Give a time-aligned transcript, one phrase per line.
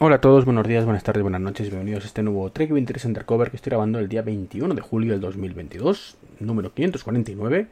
[0.00, 3.04] Hola a todos, buenos días, buenas tardes, buenas noches, bienvenidos a este nuevo Trek 23
[3.04, 7.68] Undercover que estoy grabando el día 21 de julio del 2022, número 549,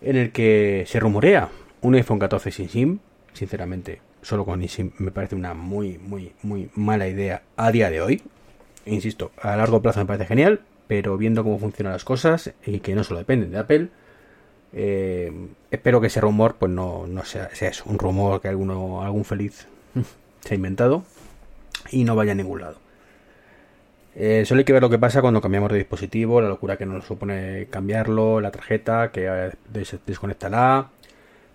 [0.00, 1.48] en el que se rumorea
[1.82, 2.98] un iPhone 14 sin SIM.
[3.32, 8.00] Sinceramente, solo con SIM me parece una muy, muy, muy mala idea a día de
[8.00, 8.22] hoy.
[8.84, 12.96] Insisto, a largo plazo me parece genial, pero viendo cómo funcionan las cosas y que
[12.96, 13.88] no solo dependen de Apple,
[14.72, 15.32] eh,
[15.70, 19.68] espero que ese rumor pues no, no sea, sea un rumor que alguno, algún feliz
[20.40, 21.04] se ha inventado
[21.90, 22.78] y no vaya a ningún lado.
[24.18, 26.86] Eh, solo hay que ver lo que pasa cuando cambiamos de dispositivo, la locura que
[26.86, 30.88] nos supone cambiarlo, la tarjeta, que eh, des desconectará,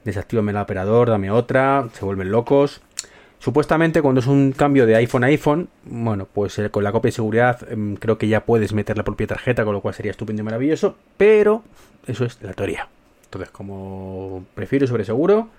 [0.03, 2.81] desactivame el operador, dame otra, se vuelven locos.
[3.39, 7.07] Supuestamente cuando es un cambio de iPhone a iPhone, bueno, pues eh, con la copia
[7.07, 10.11] de seguridad em, creo que ya puedes meter la propia tarjeta, con lo cual sería
[10.11, 11.63] estupendo y maravilloso, pero
[12.05, 12.87] eso es la teoría.
[13.23, 15.49] Entonces, como prefiero sobre seguro,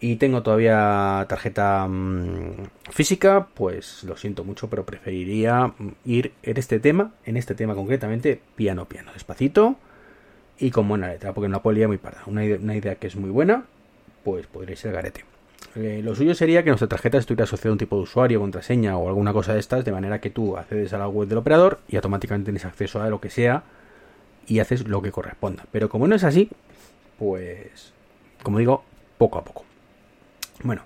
[0.00, 5.72] y tengo todavía tarjeta mmm, física, pues lo siento mucho, pero preferiría
[6.04, 9.76] ir en este tema, en este tema concretamente, piano piano, despacito
[10.58, 12.22] y con buena letra, porque no la muy parda.
[12.26, 13.64] Una, idea, una idea que es muy buena,
[14.24, 15.24] pues podría ser garete.
[15.74, 18.96] Eh, lo suyo sería que nuestra tarjeta estuviera asociada a un tipo de usuario, contraseña
[18.96, 21.80] o alguna cosa de estas, de manera que tú accedes a la web del operador
[21.88, 23.64] y automáticamente tienes acceso a lo que sea
[24.46, 25.66] y haces lo que corresponda.
[25.72, 26.48] Pero como no es así,
[27.18, 27.92] pues,
[28.42, 28.84] como digo,
[29.18, 29.65] poco a poco.
[30.62, 30.82] Bueno,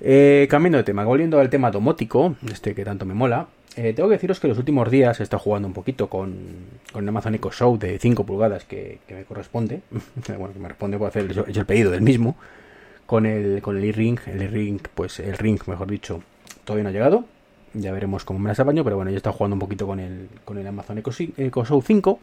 [0.00, 4.08] eh, cambiando de tema, volviendo al tema domótico, este que tanto me mola, eh, tengo
[4.08, 6.34] que deciros que los últimos días he estado jugando un poquito con,
[6.92, 9.82] con Amazon Echo Show de 5 pulgadas que, que, me corresponde,
[10.38, 12.36] bueno, que me responde por hacer el, el pedido del mismo,
[13.06, 16.22] con el con el e-ring, el e-ring, pues el ring, mejor dicho,
[16.64, 17.24] todavía no ha llegado,
[17.74, 20.00] ya veremos cómo me las apaño, pero bueno, yo he estado jugando un poquito con
[20.00, 22.18] el, con el Amazon Echo, Echo Show 5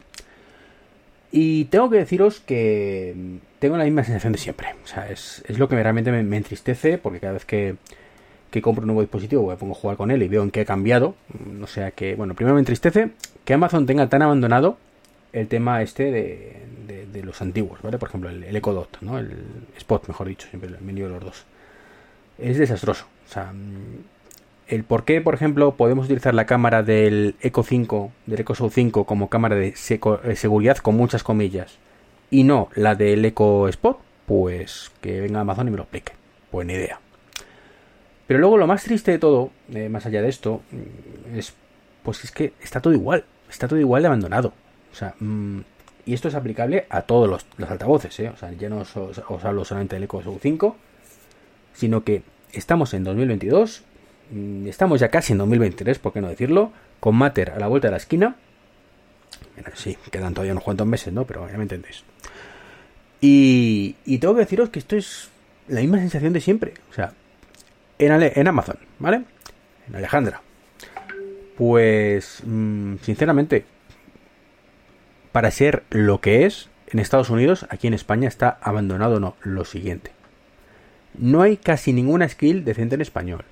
[1.30, 3.14] y tengo que deciros que
[3.58, 4.68] tengo la misma sensación de siempre.
[4.84, 7.76] O sea, es, es lo que realmente me, entristece porque cada vez que,
[8.50, 10.60] que compro un nuevo dispositivo me pongo a jugar con él y veo en qué
[10.60, 11.14] ha cambiado.
[11.62, 13.10] O sea que, bueno, primero me entristece
[13.44, 14.78] que Amazon tenga tan abandonado
[15.32, 16.56] el tema este de,
[17.12, 17.98] de, los antiguos, ¿vale?
[17.98, 19.18] Por ejemplo, el, el, Echo Dot, ¿no?
[19.18, 19.32] El
[19.76, 21.44] Spot, mejor dicho, siempre me lío los dos.
[22.38, 23.06] Es desastroso.
[23.28, 23.52] O sea,
[24.68, 28.70] el por qué, por ejemplo, podemos utilizar la cámara del Eco 5, del Eco Show
[28.70, 31.78] 5 como cámara de seguridad con muchas comillas
[32.30, 36.12] y no la del Eco Spot, pues que venga Amazon y me lo explique.
[36.50, 37.00] Pues ni idea.
[38.26, 41.54] Pero luego lo más triste de todo, eh, más allá de esto, mm, es
[42.02, 44.52] pues es que está todo igual, está todo igual de abandonado.
[44.92, 45.60] O sea, mmm,
[46.04, 48.28] y esto es aplicable a todos los, altavoces, ¿eh?
[48.28, 50.76] O sea, ya no os, hablo solamente del Eco Show 5,
[51.74, 53.97] sino que estamos en 2022 Mm,
[54.66, 57.92] estamos ya casi en 2023, por qué no decirlo, con Mater a la vuelta de
[57.92, 58.36] la esquina.
[59.74, 61.24] Sí, quedan todavía unos cuantos meses, ¿no?
[61.24, 62.04] Pero ya me entendéis.
[63.20, 65.30] Y, y tengo que deciros que esto es
[65.68, 66.74] la misma sensación de siempre.
[66.90, 67.12] O sea,
[67.98, 69.22] en, Amazon, ¿vale?
[69.88, 70.40] En Alejandra.
[71.56, 73.64] Pues, mmm, sinceramente,
[75.32, 79.64] para ser lo que es, en Estados Unidos, aquí en España está abandonado no, lo
[79.64, 80.12] siguiente.
[81.14, 83.44] No hay casi ninguna skill decente en español.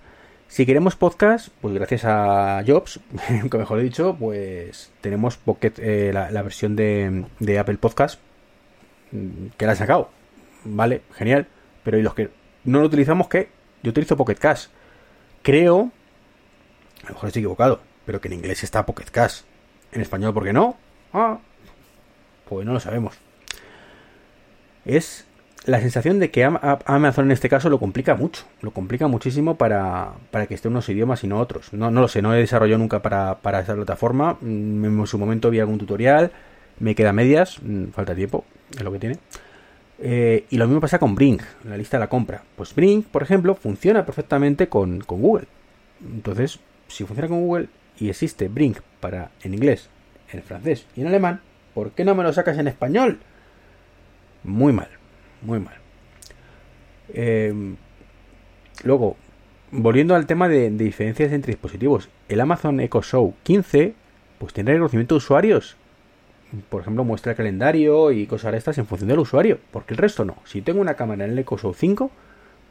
[0.48, 3.00] Si queremos podcast, pues gracias a Jobs,
[3.50, 8.20] que mejor he dicho, pues tenemos Pocket, eh, la, versión de, Apple Podcast
[9.10, 10.10] mm, que la ha sacado.
[10.64, 11.48] Vale, genial.
[11.82, 12.30] Pero ¿y los que
[12.64, 13.48] no lo utilizamos qué?
[13.82, 14.70] Yo utilizo Pocket Cast.
[15.42, 15.90] Creo,
[17.02, 19.46] a lo mejor estoy equivocado, pero que en inglés está Pocket Cast.
[19.92, 20.76] En español, ¿por qué no?
[21.12, 21.38] Ah,
[22.48, 23.16] pues no lo sabemos.
[24.84, 25.26] Es
[25.66, 30.12] la sensación de que Amazon en este caso lo complica mucho, lo complica muchísimo para,
[30.30, 31.72] para que esté unos idiomas y no otros.
[31.72, 34.38] No, no lo sé, no he desarrollado nunca para, para plataforma.
[34.40, 36.30] Mm, en su momento vi algún tutorial,
[36.78, 39.18] me queda medias, mm, falta tiempo, es lo que tiene.
[39.98, 42.44] Eh, y lo mismo pasa con Brink, la lista de la compra.
[42.54, 45.48] Pues Brink, por ejemplo, funciona perfectamente con, con Google.
[46.00, 47.68] Entonces, si funciona con Google
[47.98, 49.88] y existe Brink para en inglés,
[50.32, 51.40] en francés y en alemán,
[51.74, 53.18] ¿por qué no me lo sacas en español?
[54.44, 54.95] Muy mal
[55.42, 55.74] muy mal.
[57.08, 57.74] Eh,
[58.84, 59.16] luego,
[59.70, 63.94] volviendo al tema de, diferencias entre dispositivos, el Amazon Echo Show 15
[64.38, 65.76] pues tiene reconocimiento de usuarios.
[66.68, 69.98] Por ejemplo, muestra el calendario y cosas de estas en función del usuario, porque el
[69.98, 70.36] resto no.
[70.44, 72.10] Si tengo una cámara en el Echo Show 5,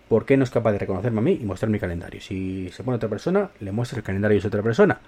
[0.07, 2.21] ¿por qué no es capaz de reconocerme a mí y mostrar mi calendario?
[2.21, 4.99] Si se pone otra persona, le muestra el calendario de otra persona.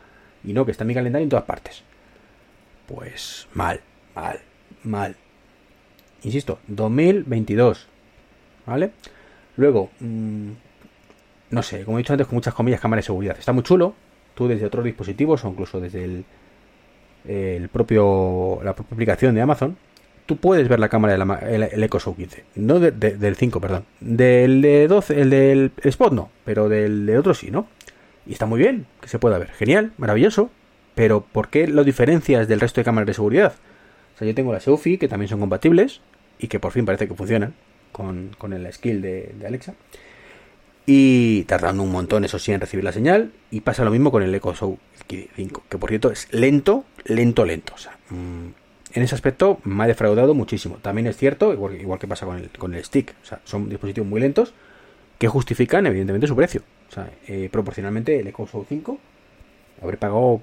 [0.43, 1.83] Y no que está mi calendario en todas partes.
[2.87, 3.79] Pues mal,
[4.15, 4.39] mal,
[4.83, 5.15] mal.
[6.27, 7.87] Insisto, 2022.
[8.65, 8.91] ¿Vale?
[9.55, 10.49] Luego, mmm,
[11.51, 13.37] no sé, como he dicho antes, con muchas comillas, cámara de seguridad.
[13.39, 13.95] Está muy chulo.
[14.35, 19.77] Tú desde otros dispositivos o incluso desde el, propio la propia aplicación de Amazon,
[20.25, 22.43] tú puedes ver la cámara del el, el Echo Show 15.
[22.55, 23.85] No de, de, del 5, perdón.
[24.01, 27.67] Del de 12, el del Spot no, pero del de otro sí, ¿no?
[28.25, 29.51] Y está muy bien que se pueda ver.
[29.51, 30.49] Genial, maravilloso.
[30.93, 33.53] Pero ¿por qué lo diferencias del resto de cámaras de seguridad?
[34.15, 36.01] O sea, yo tengo las Xiaomi que también son compatibles
[36.39, 37.53] y que por fin parece que funcionan
[37.91, 39.73] con, el skill de, Alexa.
[40.85, 43.31] Y tardando un montón, eso sí, en recibir la señal.
[43.51, 44.77] Y pasa lo mismo con el Echo Show
[45.35, 47.73] 5, que por cierto es lento, lento, lento.
[47.75, 48.47] O sea, mm,
[48.93, 50.77] en ese aspecto me ha defraudado muchísimo.
[50.81, 54.07] También es cierto, igual, que pasa con el, con el stick, o sea, son dispositivos
[54.07, 54.53] muy lentos
[55.17, 56.61] que justifican evidentemente su precio.
[56.89, 58.99] O sea, eh, proporcionalmente el Echo Show 5
[59.81, 60.41] habré pagado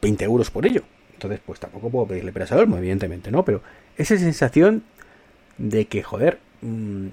[0.00, 0.82] 20 euros por ello.
[1.14, 3.44] Entonces, pues tampoco puedo pedirle peras al evidentemente, ¿no?
[3.44, 3.62] Pero
[3.96, 4.84] esa sensación
[5.58, 7.08] de que, joder, mm,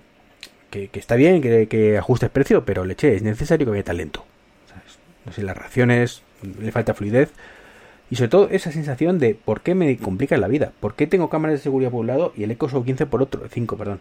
[0.70, 4.26] que, está bien que, que, ajustes precio, pero leche, es necesario que vaya tan lento.
[5.26, 6.24] No sé, las reacciones,
[6.60, 7.32] le falta fluidez.
[8.10, 10.72] Y sobre todo esa sensación de por qué me complica la vida.
[10.80, 13.22] ¿Por qué tengo cámaras de seguridad por un lado y el Echo Show 15 por
[13.22, 13.44] otro?
[13.48, 14.00] 5, perdón.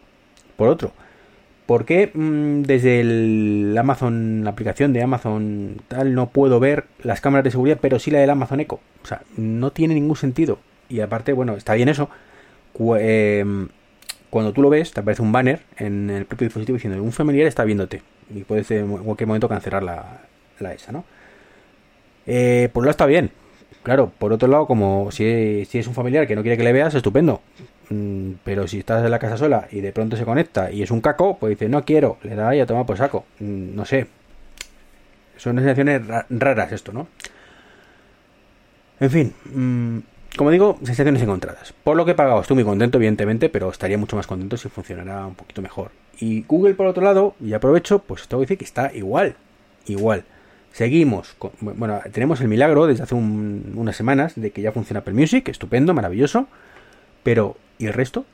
[0.56, 0.92] Por otro.
[1.66, 7.20] ¿Por qué mm, desde el Amazon, la aplicación de Amazon tal, no puedo ver las
[7.20, 8.80] cámaras de seguridad, pero sí la del Amazon Echo?
[9.02, 10.58] O sea, no tiene ningún sentido.
[10.88, 12.08] Y aparte, bueno, está bien eso.
[12.98, 13.68] Em,
[14.30, 17.46] cuando tú lo ves, te aparece un banner en el propio dispositivo diciendo un familiar
[17.46, 18.02] está viéndote.
[18.34, 20.20] Y puedes en cualquier momento cancelar la,
[20.60, 21.04] la esa, ¿no?
[22.26, 23.30] Eh, por un lado está bien.
[23.82, 26.72] Claro, por otro lado, como si, si es un familiar que no quiere que le
[26.72, 27.40] veas, estupendo.
[27.88, 30.90] Mm, pero si estás en la casa sola y de pronto se conecta y es
[30.90, 33.24] un caco, pues dice, no quiero, le da y a tomar por saco.
[33.40, 34.06] Mm, no sé.
[35.36, 37.08] Son sensaciones raras esto, ¿no?
[39.00, 39.98] En fin, mm,
[40.36, 41.72] como digo, sensaciones encontradas.
[41.84, 44.68] Por lo que he pagado, estoy muy contento, evidentemente, pero estaría mucho más contento si
[44.68, 45.90] funcionara un poquito mejor.
[46.20, 49.36] Y Google, por otro lado, y aprovecho, pues tengo que decir que está igual.
[49.86, 50.24] Igual.
[50.72, 51.34] Seguimos.
[51.60, 55.94] bueno, tenemos el milagro desde hace unas semanas de que ya funciona Apple Music, estupendo,
[55.94, 56.46] maravilloso.
[57.22, 58.24] Pero, ¿y el resto?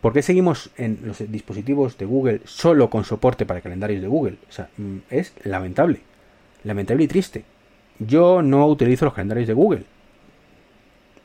[0.00, 4.36] ¿Por qué seguimos en los dispositivos de Google solo con soporte para calendarios de Google?
[4.48, 6.00] O sea, mm, es lamentable.
[6.64, 7.44] Lamentable y triste.
[7.98, 9.84] Yo no utilizo los calendarios de Google.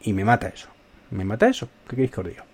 [0.07, 0.69] Y me mata eso.
[1.11, 1.67] Me mata eso.
[1.85, 2.45] ¿Qué queréis que os diga?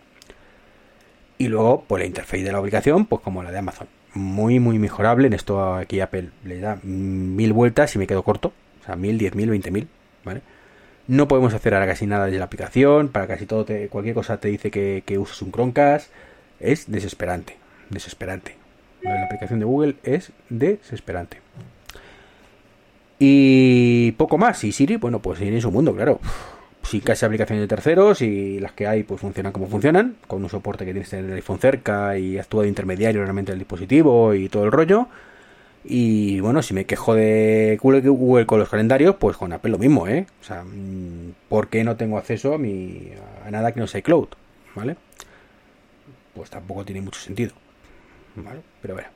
[1.38, 3.88] Y luego, pues la interfaz de la aplicación, pues como la de Amazon.
[4.16, 5.28] Muy, muy mejorable.
[5.28, 8.54] En esto aquí Apple le da mil vueltas y me quedo corto.
[8.82, 9.88] O sea, mil, diez mil, veinte mil.
[10.26, 10.42] ¿Vale?
[11.06, 13.10] No podemos hacer ahora casi nada desde la aplicación.
[13.10, 16.10] Para casi todo, te, cualquier cosa te dice que, que uses un Chromecast.
[16.60, 17.58] Es desesperante.
[17.92, 18.56] Desesperante.
[19.04, 21.38] La aplicación de Google es desesperante.
[23.20, 24.64] Y poco más.
[24.64, 26.20] Y Siri, bueno, pues en su mundo, claro.
[26.84, 30.50] Si casi aplicaciones de terceros y las que hay pues funcionan como funcionan, con un
[30.50, 34.50] soporte que tienes en el iPhone cerca y actúa de intermediario realmente el dispositivo y
[34.50, 35.08] todo el rollo.
[35.86, 40.08] Y bueno, si me quejo de Google con los calendarios, pues con Apple lo mismo,
[40.08, 40.26] ¿eh?
[40.42, 43.12] O sea, mm, ¿por qué no tengo acceso a, mi,
[43.46, 44.30] a nada que no sea iCloud?
[44.76, 44.96] ¿Vale?
[46.34, 47.52] Pues tampoco tiene mucho sentido.
[48.36, 48.62] ¿Vale?
[48.82, 49.10] Pero bueno.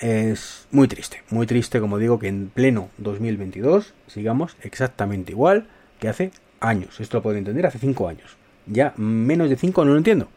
[0.00, 5.66] Es muy triste, muy triste, como digo, que en pleno 2022 sigamos exactamente igual
[5.98, 7.00] que hace años.
[7.00, 8.36] Esto lo puedo entender hace 5 años.
[8.66, 10.28] Ya menos de 5 no lo entiendo.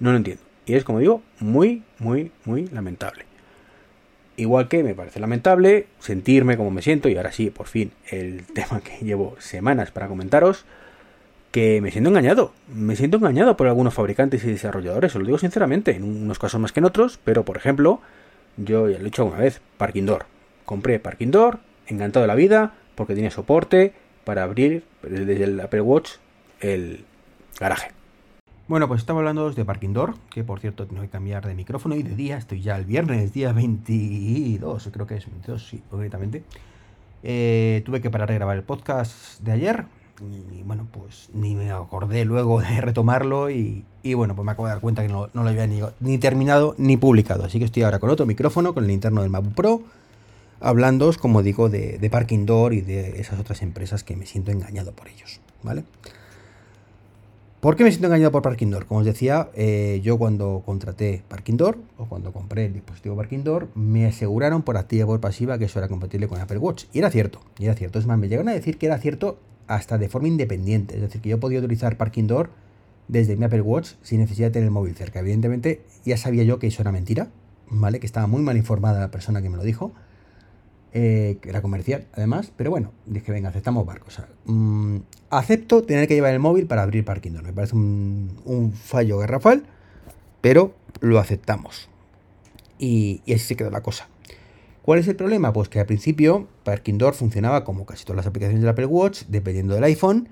[0.00, 0.42] No lo entiendo.
[0.66, 3.24] Y es, como digo, muy, muy, muy lamentable.
[4.36, 8.44] Igual que me parece lamentable sentirme como me siento, y ahora sí, por fin, el
[8.54, 10.64] tema que llevo semanas para comentaros,
[11.50, 12.52] que me siento engañado.
[12.72, 16.60] Me siento engañado por algunos fabricantes y desarrolladores, os lo digo sinceramente, en unos casos
[16.60, 18.00] más que en otros, pero por ejemplo,
[18.56, 20.26] yo ya lo he dicho una vez, Parking Door.
[20.64, 23.94] Compré Parking Door, encantado de la vida, porque tiene soporte
[24.28, 26.10] para abrir desde el Apple Watch
[26.60, 27.06] el
[27.58, 27.92] garaje.
[28.66, 31.94] Bueno, pues estamos hablando de Parking Door, que por cierto tengo que cambiar de micrófono
[31.94, 36.42] y de día, estoy ya el viernes, día 22, creo que es 22, sí, concretamente.
[37.22, 39.86] Eh, tuve que parar de grabar el podcast de ayer
[40.20, 43.82] y, bueno, pues ni me acordé luego de retomarlo y,
[44.14, 47.46] bueno, pues me acabo de dar cuenta que no, lo había ni, terminado ni publicado.
[47.46, 49.82] Así que estoy ahora con otro micrófono, con el interno del MacBook Pro,
[50.60, 54.50] hablando, como digo, de, de Parking Door y de esas otras empresas que me siento
[54.50, 55.84] engañado por ellos, ¿vale?
[57.60, 58.86] ¿Por qué me siento engañado por Parking Door?
[58.86, 63.42] Como os decía, eh, yo cuando contraté Parking Door o cuando compré el dispositivo Parking
[63.42, 66.84] Door, me aseguraron por activa y por pasiva que eso era compatible con Apple Watch.
[66.92, 67.98] Y era cierto, y era cierto.
[67.98, 70.94] Es más, me llegaron a decir que era cierto hasta de forma independiente.
[70.94, 72.50] Es decir, que yo podía utilizar Parking Door
[73.08, 75.18] desde mi Apple Watch sin necesidad de tener el móvil cerca.
[75.18, 77.26] Evidentemente, ya sabía yo que eso era mentira,
[77.70, 77.98] ¿vale?
[77.98, 79.90] Que estaba muy mal informada la persona que me lo dijo.
[80.94, 84.22] Eh, era comercial además, pero bueno, dije, venga, aceptamos barcos.
[84.46, 84.98] Mm,
[85.30, 87.44] acepto tener que llevar el móvil para abrir Parking Door.
[87.44, 89.64] Me parece un, fallo garrafal,
[90.40, 91.88] pero lo aceptamos.
[92.78, 94.08] Y, así se quedó la cosa.
[94.82, 95.52] ¿Cuál es el problema?
[95.52, 99.24] Pues que al principio Parking Door funcionaba como casi todas las aplicaciones del Apple Watch,
[99.28, 100.28] dependiendo del iPhone,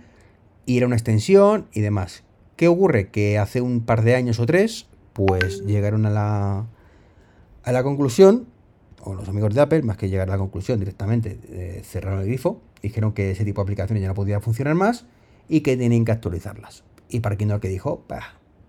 [0.64, 2.22] y era una extensión y demás.
[2.56, 3.10] ¿Qué ocurre?
[3.10, 6.66] Que hace un par de años o tres, pues llegaron a la,
[7.64, 8.46] a la conclusión
[9.06, 11.38] o los amigos de Apple, más que llegar a la conclusión directamente,
[11.84, 15.06] cerraron el grifo, dijeron que ese tipo de aplicaciones ya no podía funcionar más
[15.48, 16.82] y que tenían que actualizarlas.
[17.08, 18.04] Y para no que dijo,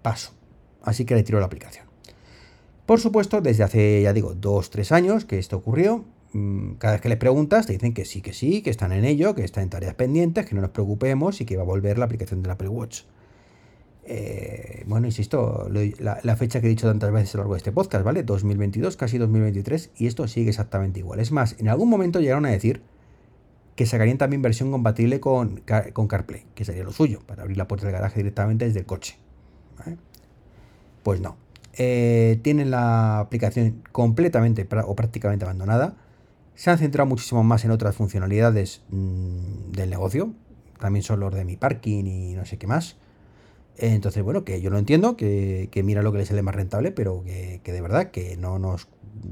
[0.03, 0.33] paso.
[0.83, 1.87] Así que retiró la aplicación.
[2.85, 7.01] Por supuesto, desde hace, ya digo, dos, tres años que esto ocurrió, mm, cada vez
[7.01, 9.63] que les preguntas te dicen que sí, que sí, que están en ello, que están
[9.63, 12.51] en tareas pendientes, que no nos preocupemos y que va a volver la aplicación del
[12.51, 13.01] Apple Watch.
[14.09, 17.73] Eh, bueno, insisto, la, fecha que he dicho tantas veces a lo largo de este
[17.73, 18.23] podcast, ¿vale?
[18.23, 21.19] 2022, casi 2023, y esto sigue exactamente igual.
[21.19, 22.81] Es más, en algún momento llegaron a decir
[23.75, 25.61] que sacarían también versión compatible con,
[25.91, 28.85] con CarPlay, que sería lo suyo, para abrir la puerta del garaje directamente desde el
[28.85, 29.17] coche.
[31.03, 31.35] Pues no.
[31.73, 35.97] Eh, tienen la aplicación completamente o prácticamente abandonada.
[36.55, 40.31] Se han centrado muchísimo más en otras funcionalidades mm, del negocio.
[40.79, 42.95] También son los de mi parking y no sé qué más.
[43.77, 47.23] Entonces, bueno, que yo lo entiendo, que, mira lo que les sale más rentable, pero
[47.23, 48.87] que, de verdad que no nos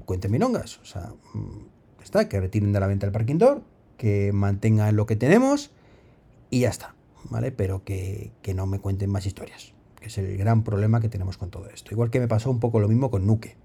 [0.06, 0.78] cuenten minongas.
[0.80, 3.64] O sea, mm, está, que retiren de la venta el parking door,
[3.98, 5.72] que mantengan lo que tenemos
[6.52, 6.96] y ya está,
[7.30, 7.52] ¿vale?
[7.52, 11.50] Pero que, no me cuenten más historias, que es el gran problema que tenemos con
[11.50, 11.92] todo esto.
[11.92, 13.58] Igual que me pasó un poco lo mismo con Nuke.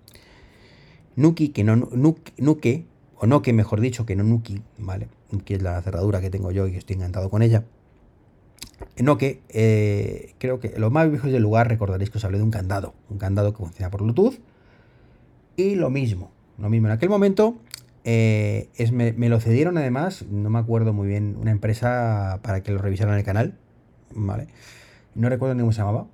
[1.16, 5.08] Nuki, que no, Nuke, Nuke o no que mejor dicho, que no Nuki, ¿vale?
[5.44, 7.64] Que es la cerradura que tengo yo y estoy encantado con ella
[8.98, 12.44] no que eh, creo que los más viejos del lugar recordaréis que os hablé de
[12.44, 14.38] un candado, un candado que funciona por Bluetooth.
[15.56, 17.56] Y lo mismo, lo mismo en aquel momento.
[18.04, 22.72] Eh, es, me, lo cedieron además, no me acuerdo muy bien, una empresa para que
[22.72, 23.54] lo revisaran en el canal.
[24.14, 24.48] ¿vale?
[25.14, 26.06] No recuerdo ni cómo se llamaba.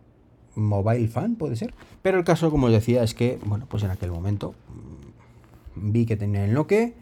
[0.55, 1.75] Mobile Fan, puede ser.
[2.03, 4.55] Pero el caso, como os decía, es que, bueno, pues en aquel momento
[5.77, 6.93] mm, vi que tenía el Nokia.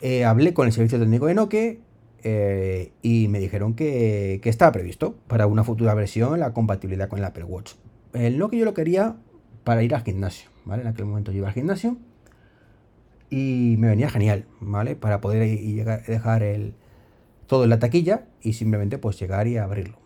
[0.00, 1.76] Eh, hablé con el servicio técnico de Nokia
[2.22, 7.18] eh, y me dijeron que, que, estaba previsto para una futura versión la compatibilidad con
[7.18, 7.72] el Apple Watch.
[8.12, 9.16] El lo que yo lo quería
[9.64, 10.82] para ir al gimnasio, ¿vale?
[10.82, 11.96] En aquel momento yo iba al gimnasio
[13.30, 14.96] y me venía genial, ¿vale?
[14.96, 16.74] Para poder llegar, dejar el,
[17.46, 19.98] todo en la taquilla y simplemente pues llegar y abrirlo,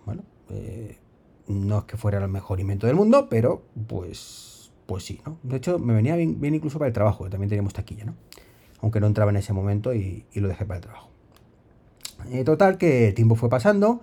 [0.50, 0.99] eh,
[1.47, 5.38] no es que fuera el mejor invento del mundo, pero pues, pues sí, ¿no?
[5.42, 8.14] De hecho, me venía bien, incluso para el trabajo, que también teníamos taquilla, ¿no?
[8.81, 11.12] Aunque no entraba en ese momento y lo dejé para el trabajo.
[12.31, 14.00] Eh, total, que el tiempo fue pasando.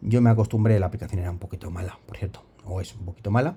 [0.00, 3.30] Yo me acostumbré, la aplicación era un poquito mala, por cierto, o es un poquito
[3.30, 3.56] mala,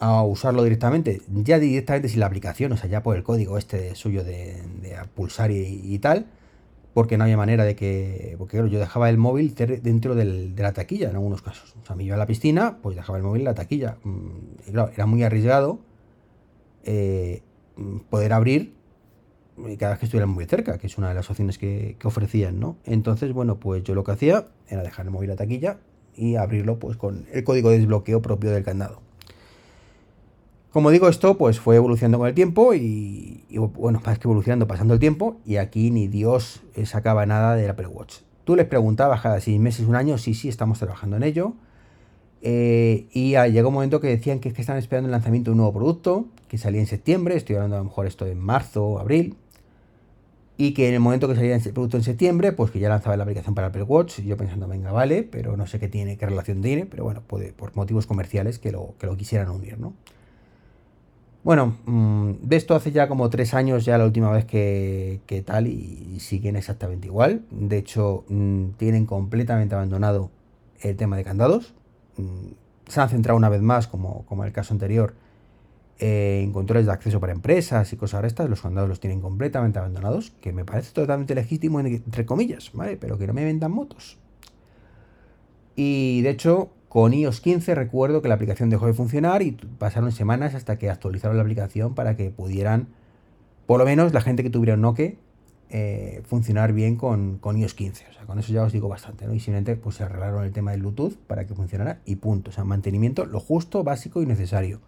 [0.00, 3.94] a usarlo directamente, ya directamente sin la aplicación, o sea, ya por el código este
[3.94, 4.60] suyo de,
[5.14, 6.26] pulsar y, tal,
[6.94, 8.34] porque no había manera de que.
[8.38, 11.74] Porque yo dejaba el móvil dentro de la taquilla en algunos casos.
[11.80, 13.96] O sea, me iba a la piscina, pues dejaba el móvil en la taquilla.
[14.02, 15.78] Mm, y claro, era muy arriesgado
[16.84, 17.42] eh,
[18.10, 18.74] poder abrir
[19.78, 22.76] cada vez que estuvieran muy cerca, que es una de las opciones que, ofrecían, ¿no?
[22.84, 25.78] Entonces, bueno, pues yo lo que hacía era dejar el móvil a taquilla
[26.14, 29.00] y abrirlo pues con el código de desbloqueo propio del candado.
[30.72, 34.94] Como digo, esto pues fue evolucionando con el tiempo y, bueno, es que evolucionando pasando
[34.94, 38.16] el tiempo y aquí ni Dios sacaba nada del Apple Watch.
[38.44, 41.52] Tú les preguntabas cada seis meses, un año, sí, sí, estamos trabajando en ello.
[42.40, 45.58] Eh, y llegó un momento que decían que, que están esperando el lanzamiento de un
[45.58, 48.98] nuevo producto que salía en septiembre, estoy hablando a lo mejor esto en marzo o
[48.98, 49.36] abril
[50.56, 53.16] y que en el momento que salía el producto en septiembre, pues que ya lanzaba
[53.16, 56.26] la aplicación para Apple Watch, yo pensando, venga, vale, pero no sé qué tiene, qué
[56.26, 59.94] relación tiene, pero bueno, puede, por motivos comerciales que lo, que lo quisieran unir, ¿no?
[61.44, 65.66] Bueno, mm, de esto hace ya como tres años ya la última vez que, tal
[65.66, 67.42] y, siguen exactamente igual.
[67.50, 70.30] De hecho, mm, tienen completamente abandonado
[70.80, 71.74] el tema de candados.
[72.16, 72.52] Mm,
[72.88, 75.14] se han centrado una vez más, como, como en el caso anterior,
[75.98, 80.32] en controles de acceso para empresas y cosas estas, los candados los tienen completamente abandonados,
[80.40, 82.96] que me parece totalmente legítimo, entre comillas, ¿vale?
[82.96, 84.18] Pero que no me vendan motos.
[85.76, 90.12] Y de hecho, con iOS 15 recuerdo que la aplicación dejó de funcionar y pasaron
[90.12, 92.88] semanas hasta que actualizaron la aplicación para que pudieran,
[93.66, 95.14] por lo menos la gente que tuviera un Nokia,
[95.70, 98.06] eh, funcionar bien con, con, iOS 15.
[98.10, 99.34] O sea, con eso ya os digo bastante, ¿no?
[99.34, 102.50] Y simplemente pues se arreglaron el tema del Bluetooth para que funcionara y punto.
[102.50, 104.80] O sea, mantenimiento lo justo, básico y necesario.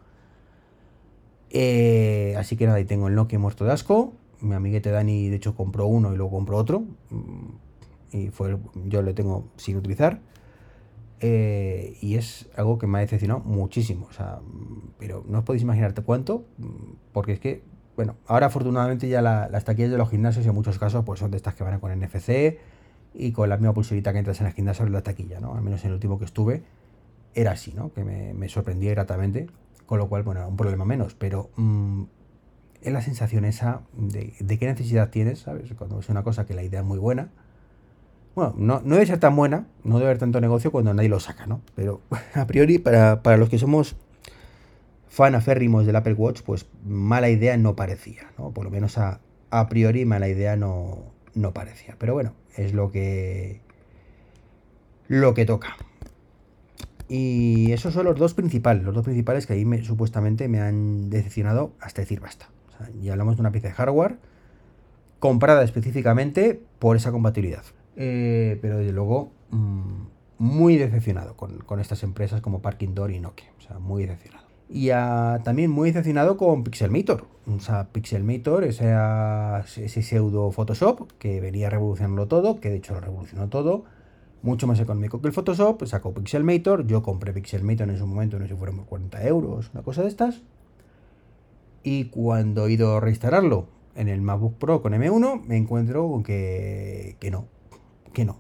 [1.57, 4.13] Eh, así que nada, ahí tengo el Nokia muerto de asco.
[4.41, 6.81] Mi amiguete Dani, de hecho, compró uno y luego compró otro.
[7.11, 10.21] Mm, y fue, yo lo tengo sin utilizar.
[11.21, 14.09] Eh, y es algo que me ha decepcionado muchísimo.
[14.11, 14.41] O sea,
[14.99, 16.45] pero no os podéis imaginarte cuánto.
[17.13, 17.63] Porque es que,
[17.97, 21.37] bueno, ahora afortunadamente ya las taquillas de los gimnasios en muchos casos pues son de
[21.37, 22.59] estas que van con NFC
[23.15, 25.55] y con la misma pulserita que entras en el gimnasio en la taquilla, ¿no?
[25.55, 26.65] Al menos en el último que estuve
[27.33, 27.93] era así, ¿no?
[27.93, 29.47] Que me, me sorprendía gratamente
[29.87, 32.05] con lo cual, bueno, un problema menos, pero mm,
[32.83, 35.73] es la sensación esa de, qué necesidad tienes, ¿sabes?
[35.75, 37.31] Cuando es una cosa que la idea es muy buena.
[38.35, 41.47] Bueno, no, debe ser tan buena, no debe haber tanto negocio cuando nadie lo saca,
[41.47, 41.63] ¿no?
[41.75, 42.01] Pero
[42.35, 43.97] a priori, para, los que somos
[45.09, 48.51] fan aférrimos del Apple Watch, pues mala idea no parecía, ¿no?
[48.51, 51.97] Por lo menos a, a priori mala idea no, no parecía.
[51.99, 53.61] Pero bueno, es lo que
[55.09, 55.77] lo que toca.
[57.09, 61.11] Y esos son los dos principales, los dos principales que ahí me, supuestamente me han
[61.11, 62.49] decepcionado hasta decir basta.
[63.01, 64.17] ya hablamos de una pieza de hardware
[65.19, 67.63] comprada específicamente por esa compatibilidad.
[67.97, 70.03] Eh, pero desde luego mm,
[70.39, 73.53] muy decepcionado con, estas empresas como Parking Door y Nokia.
[73.59, 74.45] O sea, muy decepcionado.
[74.69, 74.89] Y
[75.45, 77.27] también muy decepcionado con Pixelmator.
[77.47, 78.95] O sea, Pixelmator, ese,
[79.77, 83.85] ese pseudo Photoshop que venía revolucionando todo, que de hecho lo revolucionó todo
[84.45, 88.45] mucho más económico que el Photoshop, sacó Pixelmator, yo compré Pixelmator en su momento, no
[88.45, 90.43] sé si fueron 40 euros, una cosa de estas.
[91.83, 96.23] Y cuando he ido a reinstalarlo en el MacBook Pro con M1, me encuentro con
[96.23, 97.47] que, que no,
[98.13, 98.39] que no,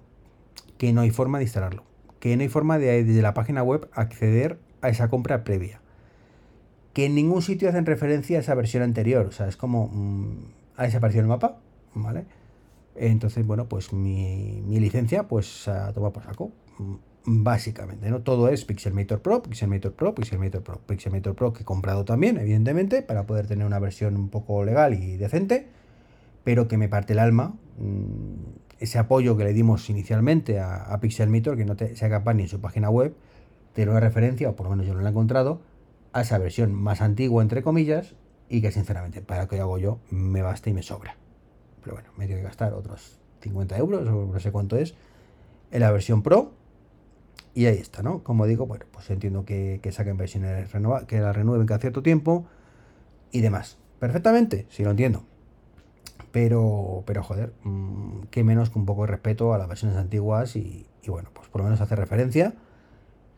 [0.76, 1.84] que no hay forma de instalarlo,
[2.20, 5.80] que no hay forma de desde la página web acceder a esa compra previa,
[6.92, 10.36] que en ningún sitio hacen referencia a esa versión anterior, o sea, es como mm,
[10.76, 11.56] ha desaparecido el mapa,
[11.94, 12.26] ¿vale?
[12.96, 16.52] Entonces, bueno, pues mi, licencia, pues a tomar por saco.
[17.26, 18.20] Básicamente, ¿no?
[18.20, 23.02] Todo es Pixelmator Pro, Pixelmator Pro, Pixelmator Pro, Pixelmator Pro que he comprado también, evidentemente,
[23.02, 25.68] para poder tener una versión un poco legal y decente,
[26.44, 27.54] pero que me parte el alma.
[27.78, 32.34] Mm, ese apoyo que le dimos inicialmente a, a Pixelmator, que no te, sea capaz
[32.34, 33.14] ni en su página web,
[33.72, 35.62] tener una referencia, o por lo menos yo no la he encontrado,
[36.12, 38.14] a esa versión más antigua, entre comillas,
[38.48, 41.16] y que sinceramente, para lo que hago yo, me basta y me sobra.
[41.84, 44.94] Pero bueno, me tengo que gastar otros 50 euros o no sé cuánto es
[45.70, 46.52] en la versión Pro.
[47.54, 48.24] Y ahí está, ¿no?
[48.24, 52.46] Como digo, bueno, pues entiendo que, saquen versiones renovadas, que la renueven cada cierto tiempo
[53.30, 53.78] y demás.
[54.00, 55.22] Perfectamente, sí lo entiendo.
[56.32, 60.56] Pero, pero joder, mm, qué menos que un poco de respeto a las versiones antiguas
[60.56, 62.54] y, y, bueno, pues por lo menos hace referencia.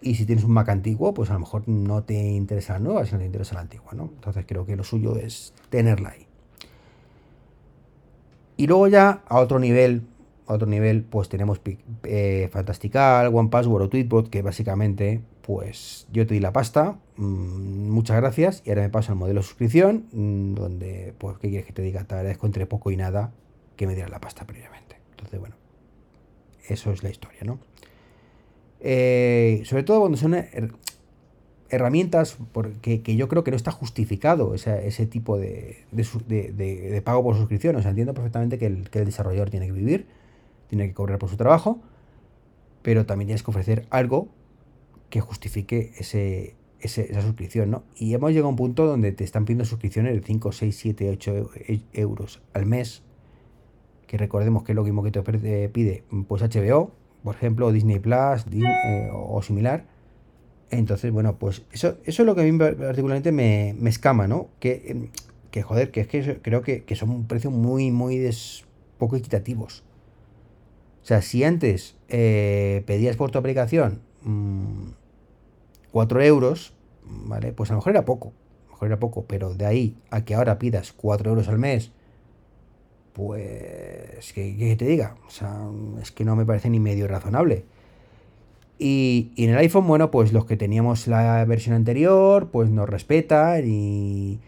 [0.01, 3.05] Y si tienes un Mac antiguo, pues a lo mejor no te interesa la nueva,
[3.05, 4.05] sino te interesa la antigua, ¿no?
[4.15, 6.26] Entonces creo que lo suyo es tenerla ahí.
[8.57, 10.03] Y luego ya a otro nivel,
[10.47, 11.61] a otro nivel, pues tenemos
[12.05, 18.17] eh, Fantastical, OnePassword o Tweetbot, que básicamente, pues yo te di la pasta, mm, muchas
[18.17, 21.73] gracias, y ahora me paso al modelo de suscripción, mm, donde, pues, ¿qué quieres que
[21.73, 22.05] te diga?
[22.05, 23.33] Te agradezco entre poco y nada
[23.77, 24.97] que me dieras la pasta previamente.
[25.11, 25.57] Entonces, bueno,
[26.69, 27.59] eso es la historia, ¿no?
[28.81, 30.35] Eh, sobre todo cuando son
[31.71, 37.37] herramientas porque, que yo creo que no está justificado ese, tipo de, de, pago por
[37.37, 37.77] suscripción.
[37.77, 40.07] O sea, entiendo perfectamente que el, desarrollador tiene que vivir,
[40.69, 41.81] tiene que cobrar por su trabajo,
[42.83, 44.29] pero también tienes que ofrecer algo
[45.11, 47.85] que justifique ese, esa suscripción, ¿no?
[47.97, 51.11] Y hemos llegado a un punto donde te están pidiendo suscripciones de 5, 6, 7,
[51.11, 51.51] 8
[51.93, 53.03] euros al mes,
[54.07, 56.93] que recordemos que es lo mismo que te pide pues HBO,
[57.25, 59.96] por ejemplo, Disney Plus eh, o similar
[60.71, 64.49] entonces, bueno, pues eso, eso es lo que a mí particularmente me, escama, ¿no?
[64.59, 65.09] Que,
[65.51, 68.29] que, joder, que es que creo que, son un precio muy, muy
[68.99, 69.85] poco equitativos.
[71.03, 74.01] O sea, si antes eh, pedías por tu aplicación
[75.93, 76.73] 4 mm, euros,
[77.05, 77.53] ¿vale?
[77.53, 78.33] Pues a lo mejor era poco,
[78.65, 81.59] a lo mejor era poco, pero de ahí a que ahora pidas 4 euros al
[81.59, 81.93] mes,
[83.13, 85.17] pues, que, te diga?
[85.27, 85.71] O sea,
[86.03, 87.65] es que no me parece ni medio razonable.
[88.79, 93.65] Y, en el iPhone, bueno, pues los que teníamos la versión anterior, pues nos respetan
[93.67, 94.41] y,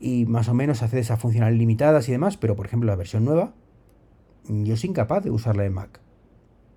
[0.00, 3.24] y más o menos hace esas funcionalidades limitadas y demás, pero por ejemplo la versión
[3.24, 3.52] nueva,
[4.48, 6.00] yo soy incapaz de usarla en Mac.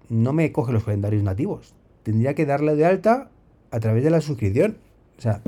[0.09, 1.73] No me coge los calendarios nativos.
[2.03, 3.29] Tendría que darle de alta
[3.69, 4.77] a través de la suscripción.
[5.17, 5.41] O sea,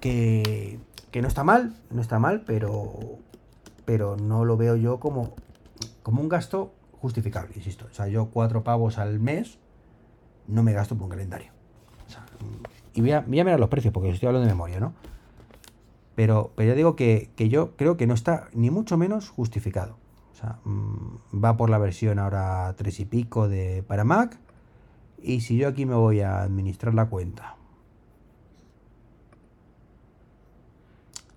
[0.00, 0.78] que,
[1.10, 2.94] que no está mal, no está mal, pero,
[3.84, 5.34] pero no lo veo yo como,
[6.02, 7.86] como un gasto justificable, insisto.
[7.90, 9.58] O sea, yo cuatro pavos al mes
[10.48, 11.50] no me gasto por un calendario.
[12.94, 14.94] y voy a, mirar los precios porque estoy hablando de memoria, ¿no?
[16.14, 19.96] Pero, pero ya digo que, yo creo que no está ni mucho menos justificado.
[20.32, 24.38] O sea, mm, va por la versión ahora 3 y pico de para Mac.
[25.22, 27.56] Y si yo aquí me voy a administrar la cuenta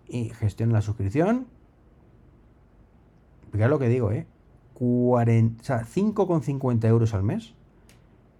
[0.08, 1.48] y gestiono la suscripción,
[3.52, 4.28] fíjate lo que digo, ¿eh?
[4.76, 7.54] 40, o sea, 5,50 euros al mes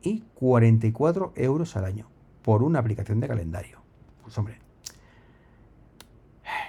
[0.02, 2.08] y 44 euros al año
[2.42, 3.80] por una aplicación de calendario.
[4.24, 4.60] Pues hombre,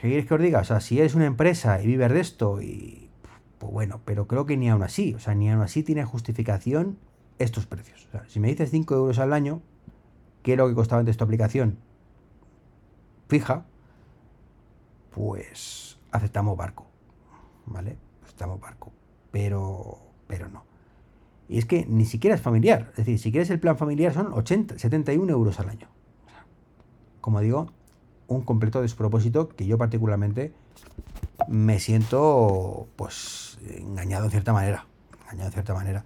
[0.00, 0.60] ¿qué quieres que os diga?
[0.60, 3.10] O sea, si eres una empresa y vives de esto, y
[3.58, 6.98] pues bueno, pero creo que ni aún así, o sea, ni aún así tiene justificación
[7.38, 8.06] estos precios.
[8.06, 9.62] O sea, si me dices 5 euros al año,
[10.42, 11.78] ¿qué es lo que costaba antes tu aplicación?
[13.28, 13.64] Fija,
[15.10, 16.86] pues aceptamos barco,
[17.66, 17.96] ¿vale?
[18.24, 18.92] Aceptamos barco,
[19.30, 20.69] pero, pero no.
[21.50, 22.86] Y es que ni siquiera es familiar.
[22.92, 25.88] Es decir, si quieres el plan familiar son 80, 71 euros al año.
[27.20, 27.72] Como digo,
[28.28, 30.52] un completo despropósito que yo particularmente
[31.48, 34.86] me siento pues engañado en cierta manera.
[35.22, 36.04] Engañado en cierta manera.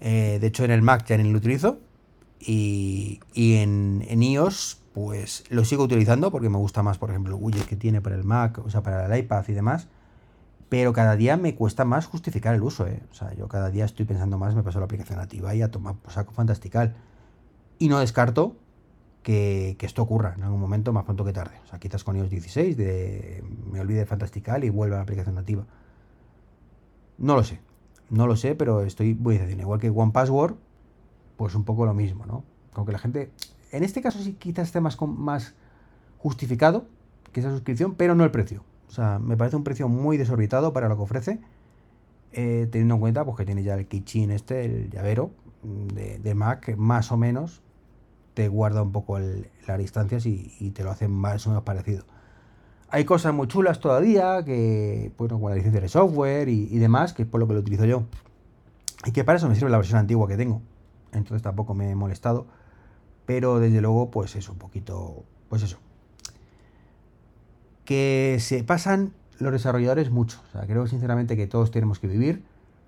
[0.00, 1.80] Eh, de hecho, en el Mac ya ni lo utilizo.
[2.40, 7.42] Y, en, en, iOS, pues lo sigo utilizando porque me gusta más, por ejemplo, el
[7.42, 9.88] widget que tiene para el Mac, o sea, para el iPad y demás.
[10.68, 13.02] Pero cada día me cuesta más justificar el uso, ¿eh?
[13.10, 15.70] O sea, yo cada día estoy pensando más, me paso la aplicación nativa y a
[15.70, 16.96] tomar pues, saco fantastical.
[17.78, 18.56] Y no descarto
[19.22, 21.56] que, esto ocurra en algún momento más pronto que tarde.
[21.64, 25.02] O sea, quizás con iOS 16 de, me olvide de Fantastical y vuelva a la
[25.02, 25.64] aplicación nativa.
[27.18, 27.60] No lo sé.
[28.10, 29.62] No lo sé, pero estoy muy decidido.
[29.62, 30.54] Igual que One Password,
[31.36, 32.44] pues un poco lo mismo, ¿no?
[32.74, 33.30] Aunque la gente,
[33.72, 35.54] en este caso sí quizás esté más, más
[36.18, 36.86] justificado
[37.32, 38.62] que esa suscripción, pero no el precio.
[38.88, 41.40] O sea, me parece un precio muy desorbitado para lo que ofrece,
[42.32, 45.30] eh, teniendo en cuenta pues, que tiene ya el kitchen este, el llavero
[45.62, 47.62] de, de Mac, más o menos,
[48.34, 52.04] te guarda un poco las distancias y, te lo hace más o menos parecido.
[52.90, 57.22] Hay cosas muy chulas todavía, que, bueno, con la licencia de software y, demás, que
[57.22, 58.04] es por lo que lo utilizo yo.
[59.04, 60.62] Y que para eso me sirve la versión antigua que tengo.
[61.12, 62.46] Entonces tampoco me he molestado.
[63.26, 65.78] Pero desde luego, pues eso, un poquito, pues eso.
[67.84, 70.40] Que se pasan los desarrolladores mucho.
[70.48, 72.42] O sea, creo sinceramente que todos tenemos que vivir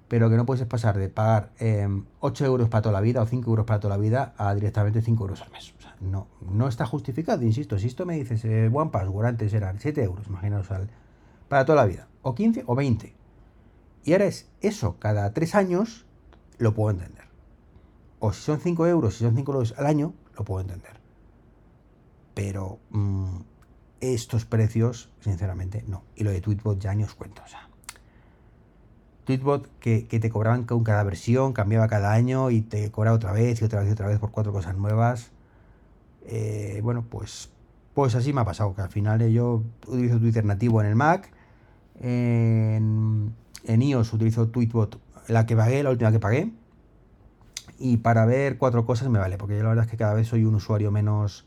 [0.08, 1.50] pero que no puedes pasar de pagar
[2.20, 4.54] 8 em, euros para toda la vida o 5 euros para toda la vida a
[4.54, 5.74] directamente 5 euros al mes.
[5.78, 7.78] O sea, no, no está justificado, insisto.
[7.78, 10.88] Si esto me dices, eh, One Password antes eran 7 euros, imaginaos, al,
[11.48, 13.14] para toda la vida, o 15 o 20.
[14.04, 16.06] Y ahora es eso, cada 3 años
[16.58, 17.24] lo puedo entender.
[18.20, 21.00] O si son 5 euros, si son 5 euros al año, lo puedo entender.
[22.34, 23.38] Pero mm,
[24.00, 26.02] estos precios, sinceramente, no.
[26.14, 27.42] Y lo de Tweetbot ya ni os cuento.
[27.44, 27.68] O sea,
[29.24, 33.60] Tweetbot que, te cobraban con cada versión, cambiaba cada año y te cobraba otra vez
[33.60, 35.30] y otra vez y otra vez por cuatro cosas nuevas.
[36.26, 37.50] Eh, bueno, pues,
[37.94, 41.32] pues así me ha pasado, que al final yo utilizo Twitter nativo en el Mac,
[42.00, 46.52] en, en iOS utilizo Tweetbot, la que pagué, la última que pagué,
[47.78, 50.28] y para ver cuatro cosas me vale, porque yo la verdad es que cada vez
[50.28, 51.45] soy un usuario menos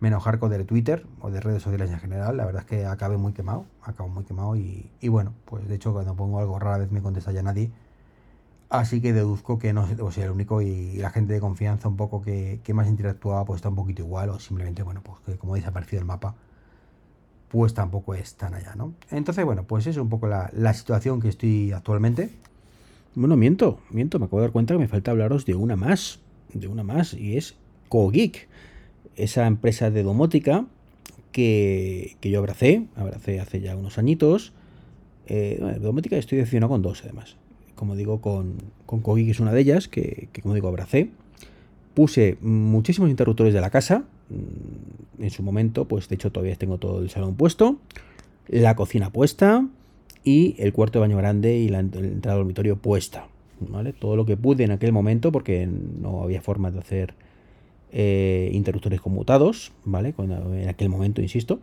[0.00, 2.36] menos hardcore de Twitter o de redes sociales en general.
[2.36, 5.92] La verdad es que acabé muy quemado, acabo muy quemado y, bueno, pues de hecho
[5.92, 7.70] cuando pongo algo rara vez me contesta ya nadie.
[8.68, 12.20] Así que deduzco que no soy el único y la gente de confianza un poco
[12.20, 16.00] que, más interactuaba pues está un poquito igual o simplemente, bueno, pues que como desaparecido
[16.00, 16.34] el mapa,
[17.48, 18.92] pues tampoco es tan allá, ¿no?
[19.10, 22.30] Entonces, bueno, pues es un poco la, la situación que estoy actualmente.
[23.14, 26.18] Bueno, miento, miento, me acabo de dar cuenta que me falta hablaros de una más,
[26.52, 27.56] de una más, y es
[27.88, 28.48] CoGeek
[29.16, 30.66] esa empresa de domótica
[31.32, 34.52] que, yo abracé, abracé hace ya unos añitos.
[35.26, 37.36] Eh, domótica estoy decidiendo con dos además.
[37.74, 38.54] Como digo, con,
[38.86, 41.10] con Kogi, que es una de ellas, que, como digo, abracé.
[41.92, 44.04] Puse muchísimos interruptores de la casa.
[44.30, 47.76] Mm, en su momento, pues de hecho todavía tengo todo el salón puesto.
[48.48, 49.66] La cocina puesta.
[50.24, 53.28] Y el cuarto de baño grande y la, entrada dormitorio puesta.
[53.60, 53.92] ¿vale?
[53.92, 57.14] Todo lo que pude en aquel momento, porque no había forma de hacer
[57.92, 60.12] eh, interruptores conmutados, ¿vale?
[60.12, 61.60] Cuando, en aquel momento, insisto.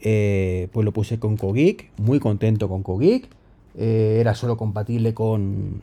[0.00, 3.28] Eh, pues lo puse con Cogeek, muy contento con Cogeek.
[3.76, 5.82] Eh, era solo compatible con,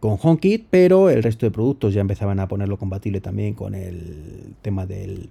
[0.00, 4.54] con HomeKit, pero el resto de productos ya empezaban a ponerlo compatible también con el
[4.62, 5.30] tema del,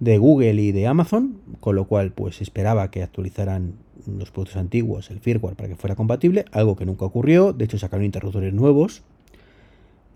[0.00, 3.74] de Google y de Amazon, con lo cual pues esperaba que actualizaran
[4.06, 7.78] los productos antiguos, el firmware, para que fuera compatible, algo que nunca ocurrió, de hecho
[7.78, 9.02] sacaron interruptores nuevos.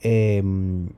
[0.01, 0.89] Em,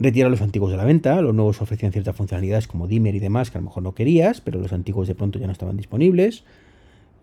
[0.00, 3.50] Retira los antiguos de la venta, los nuevos ofrecían ciertas funcionalidades como dimmer y demás
[3.50, 6.44] que a lo mejor no querías, pero los antiguos de pronto ya no estaban disponibles.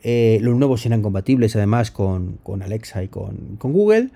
[0.04, 4.10] Eh, los nuevos eran compatibles además con, Alexa y con, Google.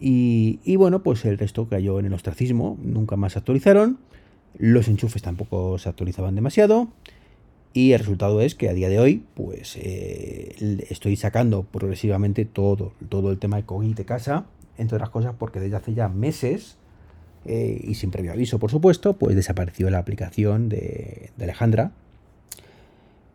[0.00, 3.98] Y, bueno, pues el resto cayó en el ostracismo, nunca más se actualizaron.
[4.56, 6.88] Los enchufes tampoco se actualizaban demasiado.
[7.74, 12.94] Y el resultado es que a día de hoy, pues eh, estoy sacando progresivamente todo,
[13.10, 14.46] todo el tema de COVID de casa,
[14.78, 16.79] entre otras cosas porque desde hace ya meses
[17.46, 21.92] eh, y sin previo aviso, por supuesto, pues desapareció la aplicación de, Alejandra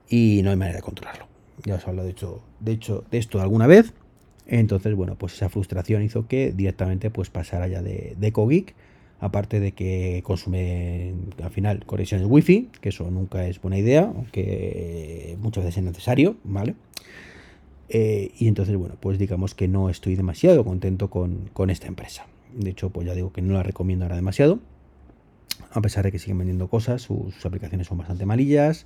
[0.08, 1.28] y no hay manera de controlarlo.
[1.63, 3.94] Ya os he hablado de hecho, de hecho de esto alguna vez.
[4.48, 8.32] Entonces, bueno, pues esa frustración hizo que directamente pues pasara ya de, de
[9.20, 15.36] aparte de que consume al final conexiones wifi, que eso nunca es buena idea, aunque
[15.41, 16.76] muchas veces es necesario, ¿vale?
[17.89, 22.28] Eh, y entonces, bueno, pues digamos que no estoy demasiado contento con, con esta empresa.
[22.56, 24.60] De hecho, pues ya digo que no la recomiendo ahora demasiado.
[25.72, 28.86] A pesar de que siguen vendiendo cosas, sus, aplicaciones son bastante malillas.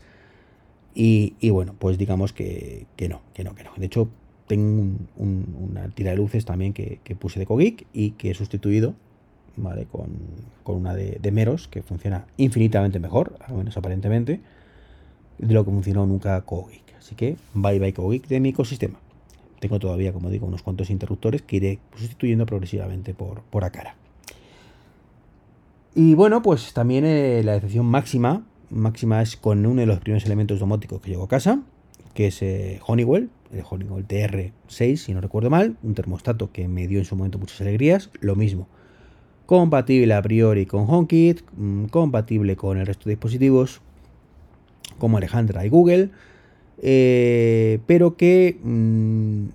[0.96, 3.72] Y, bueno, pues digamos que, no, que no, que no.
[3.78, 4.10] De hecho,
[4.48, 8.96] tengo una tira de luces también que, puse de Cogeek y que he sustituido
[9.56, 9.86] ¿vale?
[9.86, 10.10] con,
[10.66, 14.40] una de, Meros que funciona infinitamente mejor, al menos aparentemente.
[15.38, 16.96] de lo que funcionó nunca Cogeek.
[16.98, 19.00] Así que bye bye Cogeek de mi ecosistema.
[19.60, 23.96] Tengo todavía, como digo, unos cuantos interruptores que iré sustituyendo progresivamente por, por Akara.
[25.96, 30.26] Y bueno, pues también eh, la decepción máxima, máxima es con uno de los primeros
[30.26, 31.62] elementos domóticos que llegó a casa,
[32.14, 36.88] que es eh, Honeywell, el Honeywell TR6, si no recuerdo mal, un termostato que me
[36.88, 38.68] dio en su momento muchas alegrías, lo mismo.
[39.46, 43.82] Compatible a priori con HomeKit, mm, compatible con el resto de dispositivos,
[45.00, 46.12] como Alejandra y Google,
[46.82, 49.46] eh, pero que mm,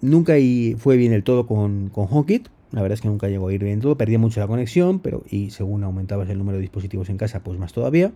[0.00, 0.34] nunca
[0.78, 2.48] fue bien el todo con, con HomeKit.
[2.72, 5.22] La verdad es que nunca llegó a ir bien todo, perdía mucho la conexión, pero
[5.30, 8.12] y según aumentabas el número de dispositivos en casa, pues más todavía.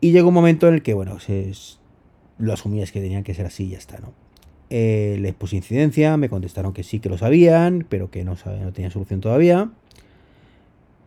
[0.00, 1.18] Y llegó un momento en el que, bueno,
[2.38, 4.12] lo asumías que tenían que ser así y ya está, ¿no?
[4.70, 8.72] Eh, les puse incidencia, me contestaron que sí que lo sabían, pero que no, no
[8.72, 9.70] tenían solución todavía.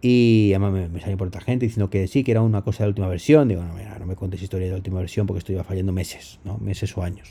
[0.06, 2.84] Y además me, me, salió por otra gente diciendo que sí, que era una cosa
[2.84, 3.48] de la última versión.
[3.48, 5.94] Digo, no, mira, no me contes historia de la última versión porque esto iba fallando
[5.94, 6.58] meses, ¿no?
[6.58, 7.30] Meses o años.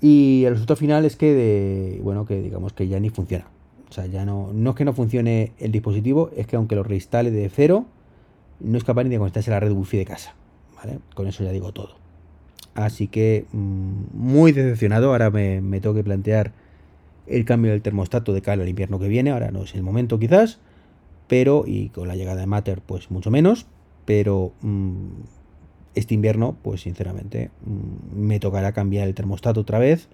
[0.00, 3.46] Y el resultado final es que, de, bueno, que digamos que ya ni funciona.
[3.88, 6.82] O sea, ya no, no es que no funcione el dispositivo, es que aunque lo
[6.82, 7.86] reinstale de cero,
[8.58, 10.34] no es capaz ni de conectarse a la red wifi de casa.
[10.74, 10.98] ¿vale?
[11.14, 12.02] Con eso ya digo todo.
[12.74, 15.10] Así que mm, muy decepcionado.
[15.10, 16.52] Ahora me, tengo que plantear
[17.26, 19.30] el cambio del termostato de cara al invierno que viene.
[19.30, 20.58] Ahora no es el momento quizás.
[21.32, 23.64] Pero, y con la llegada de Matter, pues mucho menos.
[24.04, 25.06] Pero mm,
[25.94, 30.08] este invierno, pues sinceramente, mm, me tocará cambiar el termostato otra vez.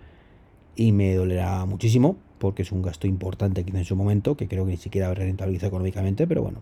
[0.76, 2.16] Y me dolerá muchísimo.
[2.38, 4.37] Porque es un gasto importante quizá en su momento.
[4.37, 6.28] Que creo que ni siquiera rentabiliza económicamente.
[6.28, 6.61] Pero bueno,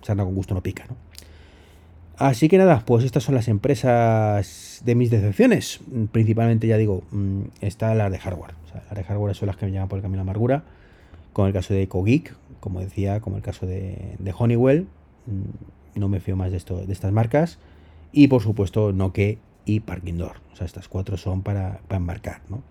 [0.00, 0.96] sarna con gusto no pica, ¿no?
[2.16, 5.80] Así que nada, pues estas son las empresas de mis decepciones.
[6.10, 8.54] Principalmente, ya digo, mm, está la de hardware.
[8.72, 10.64] Las de hardware son las que me llaman por el camino a amargura.
[11.34, 14.86] Con el caso de EcoGeek, como decía, como el caso de, Honeywell.
[15.26, 17.58] Mm, no me fío más de, estas marcas.
[18.10, 20.36] Y por supuesto, Nokia y Parking Door.
[20.52, 22.62] O sea, estas cuatro son para, para embarcar, ¿no?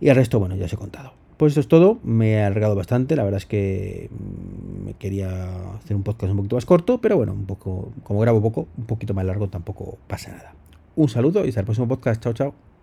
[0.00, 1.12] Y el resto, bueno, ya os he contado.
[1.38, 5.74] Pues esto es todo, me he alargado bastante, la verdad es que mm, me quería
[5.76, 8.86] hacer un podcast un poquito más corto, pero bueno, un poco, como grabo poco, un
[8.86, 10.54] poquito más largo tampoco pasa nada.
[10.96, 12.77] Un saludo y hasta el próximo podcast, chao chao.